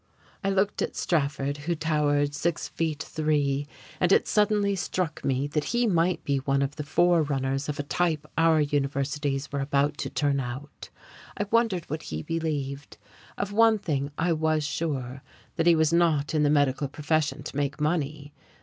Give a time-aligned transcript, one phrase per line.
[0.43, 3.67] I looked at Strafford, who towered six feet three,
[3.99, 7.83] and it suddenly struck me that he might be one of the forerunners of a
[7.83, 10.89] type our universities were about to turn out.
[11.37, 12.97] I wondered what he believed.
[13.37, 15.21] Of one thing I was sure,
[15.55, 18.33] that he was not in the medical profession to make money.